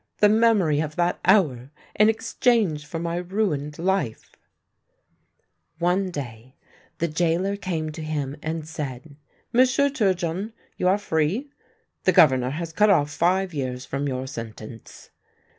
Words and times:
the 0.17 0.27
memory 0.27 0.79
of 0.79 0.95
that 0.95 1.19
hour, 1.25 1.69
in 1.93 2.09
exchange 2.09 2.87
for 2.87 2.97
my 2.97 3.17
ruined 3.17 3.77
life!" 3.77 4.31
One 5.77 6.09
day 6.09 6.55
the 6.97 7.07
gaoler 7.07 7.55
came 7.55 7.91
to 7.91 8.01
him 8.01 8.35
and 8.41 8.67
said:" 8.67 9.15
M'sieu' 9.53 9.91
Turgeon, 9.91 10.53
you 10.75 10.87
are 10.87 10.97
free. 10.97 11.51
The 12.05 12.13
Governor 12.13 12.49
has 12.49 12.73
cut 12.73 12.89
off 12.89 13.11
five 13.13 13.53
years 13.53 13.85
from 13.85 14.07
your 14.07 14.25
sentence." 14.25 15.11